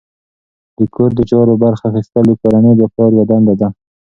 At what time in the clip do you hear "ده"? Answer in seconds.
3.61-3.67